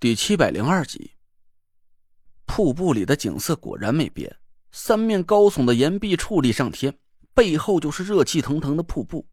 [0.00, 1.12] 第七百零二集，
[2.46, 4.34] 瀑布里的景色果然没变，
[4.72, 6.98] 三面高耸的岩壁矗立上天，
[7.34, 9.28] 背后就是热气腾腾的瀑布。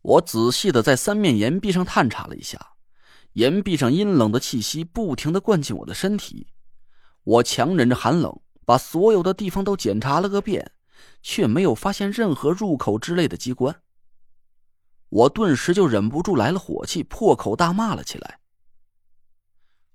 [0.00, 2.72] 我仔细的在三面岩壁上探查了一下，
[3.34, 6.46] 岩壁上阴冷的气息不停的灌进我的身体，
[7.22, 10.72] 我强忍着寒冷，把所有的地方都检查了个遍，
[11.22, 13.82] 却没有发现任何入口之类的机关。
[15.10, 18.39] 我顿时就忍不住来了火气，破口大骂了起来。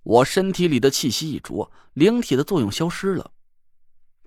[0.05, 3.31] 我身体里的气息一浊，灵体的作用消失了，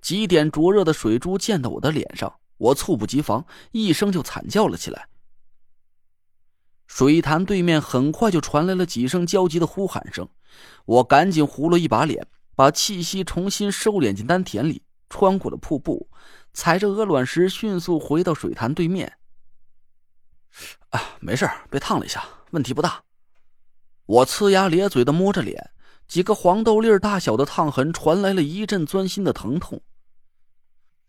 [0.01, 5.07] 几点灼热的水珠溅到我的脸上，我猝不及防，一声就惨叫了起来。
[6.85, 10.27] 水潭对面很快就传来了几声焦急的呼喊声，
[10.83, 16.09] 我赶紧糊了一把脸，把气息重新收敛进丹田里，穿过了瀑布，
[16.51, 19.17] 踩着鹅卵石迅速回到水潭对面。
[20.89, 23.01] 啊，没事被烫了一下，问题不大。
[24.09, 25.69] 我呲牙咧嘴的摸着脸，
[26.07, 29.79] 几个黄豆粒大小的烫痕传来了一阵钻心的疼痛。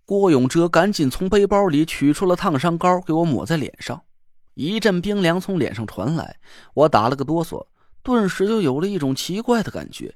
[0.04, 4.04] 郭永哲赶紧从背包里取出了烫伤膏，给我抹在脸上。
[4.52, 6.38] 一阵冰凉从脸上传来，
[6.74, 7.66] 我打了个哆嗦，
[8.02, 10.14] 顿时就有了一种奇怪的感觉。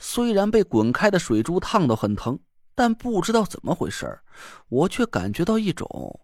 [0.00, 2.40] 虽然被滚开的水珠烫得很疼，
[2.74, 4.18] 但不知道怎么回事
[4.68, 6.18] 我却感觉到一种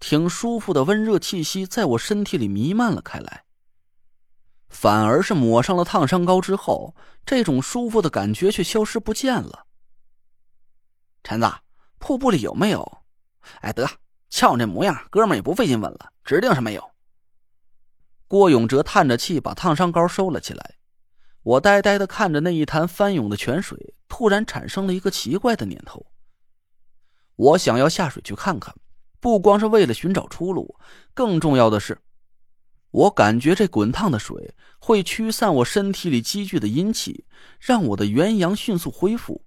[0.00, 3.44] 挺舒服的温热气息在我身体里弥漫了开来。
[4.70, 6.94] 反而是抹上了烫伤膏之后，
[7.26, 9.66] 这种舒服的感觉却消失不见了。
[11.22, 11.46] 陈子，
[11.98, 13.02] 瀑布里有没有？
[13.60, 13.86] 哎，得，
[14.30, 16.90] 瞧你这模样，哥们也不费劲问了，指定是没有。
[18.26, 20.76] 郭永哲叹着气，把烫伤膏收了起来。
[21.42, 26.06] 我呆呆的看着那一潭翻涌的泉水，突然产生了一个奇怪的念头。
[27.34, 28.74] 我想要下水去看看，
[29.18, 30.78] 不光是为了寻找出路，
[31.12, 31.98] 更重要的是。
[32.90, 37.24] 我感觉这滚烫的水会驱散我身体里积聚的阴气，
[37.60, 39.44] 让我的元阳迅速恢复。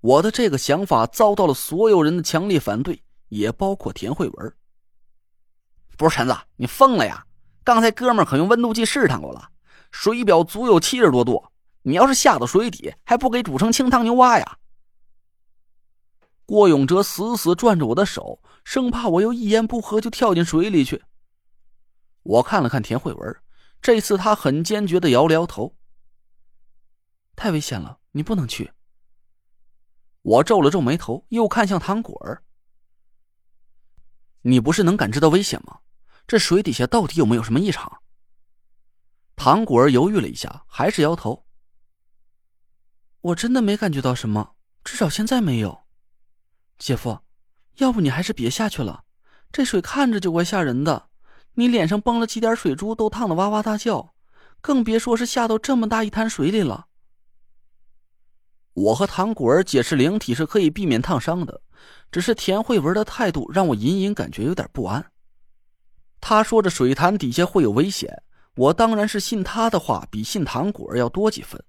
[0.00, 4.54] 我的这个想法遭到了所有人的强烈反对，也包括田慧文。
[5.96, 7.24] 不是陈子，你疯了呀？
[7.62, 9.50] 刚才哥们可用温度计试探过了，
[9.92, 11.44] 水表足有七十多度。
[11.82, 14.58] 你要是下到水底，还不给煮成清汤牛蛙呀？
[16.44, 21.02] 郭永哲死死攥着我的手，生怕我又一言不合就跳进水里去。
[22.22, 23.36] 我看了看田慧文，
[23.80, 25.76] 这次他很坚决的摇了摇头。
[27.34, 28.72] 太危险了，你不能去。
[30.22, 32.44] 我皱了皱眉头，又看向唐果儿。
[34.42, 35.80] 你不是能感知到危险吗？
[36.26, 38.00] 这水底下到底有没有什么异常？
[39.34, 41.44] 唐果儿犹豫了一下，还是摇头。
[43.20, 45.82] 我真的没感觉到什么，至少现在没有。
[46.78, 47.20] 姐夫，
[47.76, 49.04] 要不你还是别下去了，
[49.50, 51.10] 这水看着就怪吓人的。
[51.54, 54.14] 你脸上崩了几点水珠，都烫得哇哇大叫，
[54.60, 56.86] 更别说是下到这么大一滩水里了。
[58.74, 61.60] 我和唐果儿解释灵体是可以避免烫伤的，
[62.10, 65.12] 只是田慧文的态度让我隐隐感觉有点不安。
[66.20, 68.22] 他说这水潭底下会有危险，
[68.54, 71.62] 我当然是信他的话，比信唐果儿要多几分。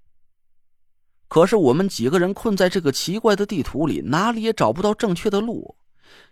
[1.28, 5.76] 可是我们几个人困在这个奇怪的地图里，哪里也找不到正确的路，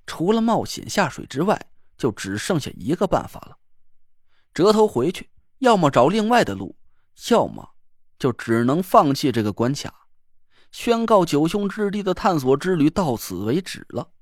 [0.05, 1.70] 除了冒险下水之外。
[2.01, 3.59] 就只剩下一个办法了，
[4.55, 5.29] 折头回去，
[5.59, 6.75] 要么找另外的路，
[7.29, 7.75] 要么
[8.17, 10.07] 就只能放弃这个关卡，
[10.71, 14.13] 宣告九兄之地的探索之旅到此为止了。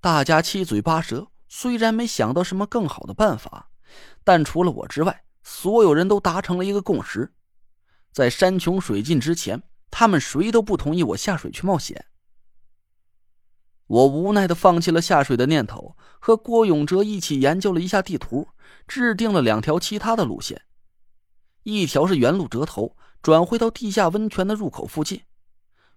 [0.00, 3.72] 大家七嘴八舌，虽然没想到什么更好的办法，
[4.22, 7.34] 但除了我之外，所有人都达成了一个共识：
[8.12, 9.60] 在山穷水尽之前，
[9.90, 12.06] 他们谁都不同意我下水去冒险。
[13.88, 18.48] 我无奈的放弃了下水的念头，和郭永哲一起研究了一下地图，
[18.86, 20.62] 制定了两条其他的路线。
[21.62, 25.20] 一条是原路折头，转回到地下温泉的入口附近；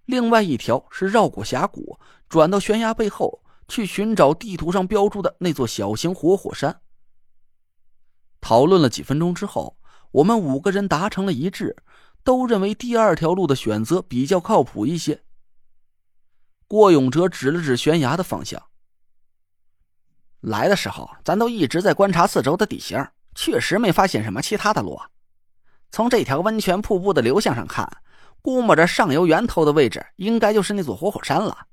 [0.04, 6.80] 另外一条是绕过峡谷，转到悬崖背后，去寻找地图上标注的那座小型活火山。
[8.40, 9.78] 讨论了几分钟之后，
[10.10, 11.76] 我们五个人达成了一致，
[12.22, 15.22] 都认为第二条路的选择比较靠谱一些。
[16.66, 18.62] 郭永哲指了指悬崖的方向。
[20.42, 23.04] 来的时候，咱都一直在观察四周的地形，
[23.34, 25.00] 确实没发现什么其他的路。
[25.90, 27.88] 从这条温泉瀑布的流向上看，
[28.40, 31.66] 估摸着上游源头的位置应该就是那座活火山了。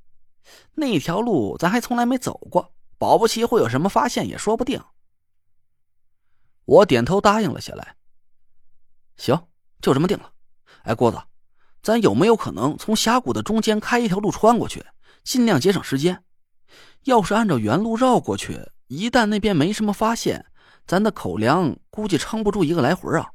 [0.76, 4.82] 那条路咱还从来没走过，保不齐会有什么发现也说不定。
[6.66, 7.96] 我点头答应了下来。
[9.18, 9.36] 行，
[9.82, 10.32] 就这么定了。
[10.84, 11.20] 哎，郭子。
[11.82, 14.86] 咱有没有可能从峡谷的中间开一条路穿过去，
[15.24, 16.24] 尽量节省时间？
[17.04, 20.46] 要是按照原路绕过去，一旦那边没什么发现，
[20.86, 23.30] 咱的口粮估计撑不住一个来回啊！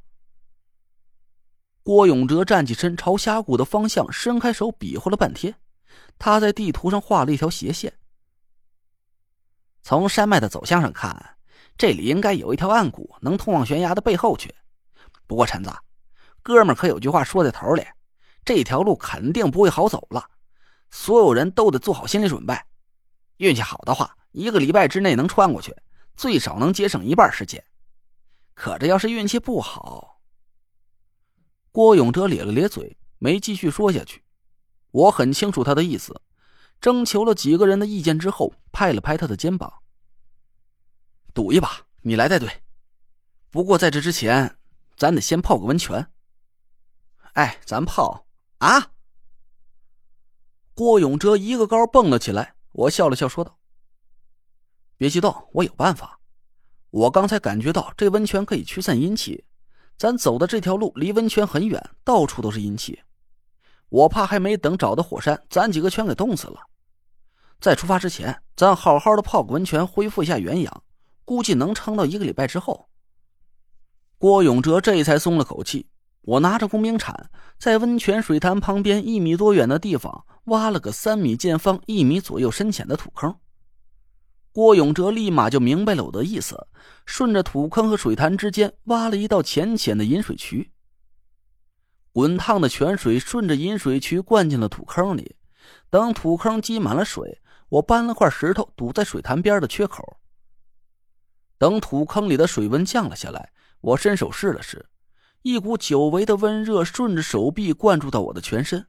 [1.83, 5.55] 郭永哲站起身，朝峡谷的方向伸开手比划了半天。
[6.17, 7.93] 他在地图上画了一条斜线。
[9.83, 11.37] 从山脉的走向上看，
[11.77, 14.53] 这里应该有一条暗谷，能通往悬崖的背后去。
[15.27, 15.71] 不过，陈子，
[16.41, 17.85] 哥们可有句话说在头里，
[18.43, 20.23] 这条路肯定不会好走了。
[20.89, 22.57] 所有人都得做好心理准备。
[23.37, 25.75] 运气好的话，一个礼拜之内能穿过去，
[26.15, 27.63] 最少能节省一半时间。
[28.53, 30.21] 可这要是运气不好，
[31.71, 34.23] 郭永哲咧了咧嘴，没继续说下去。
[34.91, 36.21] 我很清楚他的意思，
[36.79, 39.81] 征求了几个人的意见之后，拍了拍他的肩膀
[41.35, 42.63] ：“赌一把，你来带队。
[43.51, 44.57] 不过在这之前，
[44.95, 46.09] 咱得先泡个温泉。
[47.35, 48.25] ”“哎，咱泡
[48.59, 48.91] 啊！”
[50.73, 52.54] 郭永哲一个高蹦了起来。
[52.75, 53.57] 我笑了笑，说道
[54.97, 56.19] ：“别激动，我有办法。
[56.89, 59.45] 我刚才感觉到这温泉可以驱散阴气，
[59.97, 63.01] 咱走的这条路离温泉很远，到处都是阴气。”
[63.87, 66.59] 我怕还没等找到火山，咱几个全给冻死了。
[67.61, 70.83] 在出发之前，咱好好的泡个温泉，恢复一下元养，
[71.23, 72.89] 估计能撑到一个礼拜之后。
[74.17, 75.87] 郭永哲这才松了口气。
[76.23, 83.35] 我拿着工兵铲，在温泉水潭旁边一米多远的地方挖了个三米见方、一米左右深浅的土坑。
[84.51, 86.67] 郭永哲立马就明白了我的意思，
[87.05, 90.71] 顺着土坑和水潭之间挖了一道浅浅的引水渠。
[92.13, 95.35] 滚烫的泉水顺着引水渠灌进了土坑里，
[95.89, 100.17] 等土坑积满了水，我搬了块石头堵在水潭边的缺口。
[101.57, 103.51] 等土坑里的水温降了下来，
[103.81, 104.85] 我伸手试了试，
[105.41, 108.87] 一股久违的温热顺着手臂灌注到我的全身。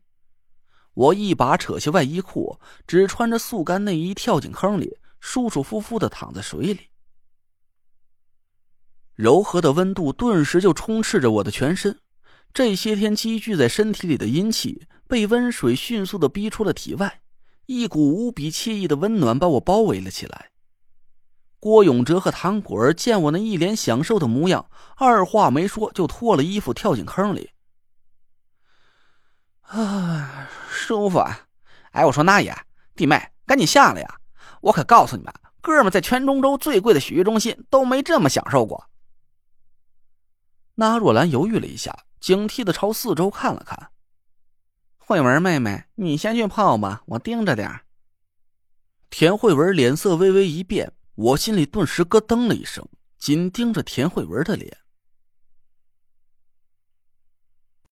[0.96, 6.88] 我一把扯下外衣裤，只穿着速干内衣跳进坑里，舒舒服服的躺在水里。
[9.14, 12.00] 柔和的温度顿时就充斥着我的全身。
[12.54, 17.20] 这些天积聚在身体里的阴气被温水迅速的逼出了体外，
[17.66, 20.52] 一股无比惬意的温暖把我包围了起来。
[21.60, 27.50] 郭永哲和唐果儿见我那一脸享受的模样，二话没说就脱了衣服跳进坑里。
[29.62, 30.15] 啊，
[30.86, 31.48] 舒服啊！
[31.90, 32.56] 哎，我说那爷
[32.94, 34.20] 弟妹，赶紧下来呀！
[34.60, 38.88] 我可告诉你们，哥们在全中州最贵的洗浴中心都没这么享受过。
[40.76, 42.04] 那若兰犹豫了一下。
[42.18, 43.90] 警惕的朝四周看了看，
[44.96, 47.82] 慧文妹妹，你先去泡吧，我盯着点
[49.10, 54.76] 田慧文脸色微微一变，我心里顿时咯噔了一声，紧盯着田慧文的脸。